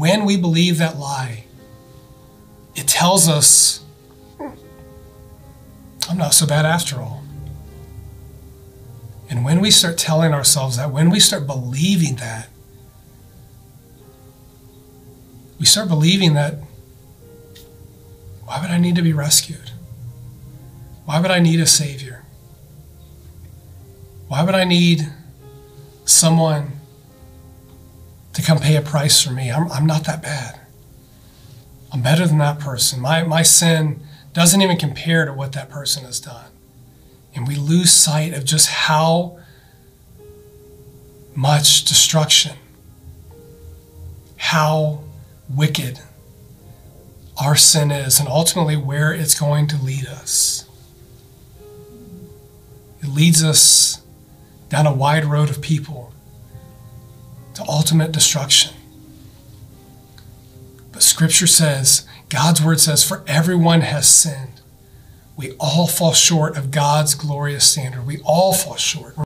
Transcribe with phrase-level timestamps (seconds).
[0.00, 1.44] when we believe that lie,
[2.74, 3.84] it tells us,
[6.08, 7.22] I'm not so bad after all.
[9.28, 12.48] And when we start telling ourselves that, when we start believing that,
[15.58, 16.54] we start believing that
[18.44, 19.70] why would I need to be rescued?
[21.04, 22.24] Why would I need a Savior?
[24.28, 25.12] Why would I need
[26.06, 26.79] someone
[28.32, 29.50] to come pay a price for me?
[29.50, 30.60] I'm, I'm not that bad.
[31.92, 33.00] I'm better than that person.
[33.00, 34.00] My, my sin
[34.32, 36.50] doesn't even compare to what that person has done.
[37.34, 39.38] And we lose sight of just how
[41.34, 42.56] much destruction,
[44.36, 45.02] how
[45.48, 46.00] wicked
[47.40, 50.68] our sin is, and ultimately where it's going to lead us.
[53.02, 54.02] It leads us
[54.68, 56.09] down a wide road of people
[57.60, 58.74] to ultimate destruction.
[60.92, 64.60] But Scripture says, God's Word says, for everyone has sinned.
[65.36, 68.06] We all fall short of God's glorious standard.
[68.06, 69.16] We all fall short.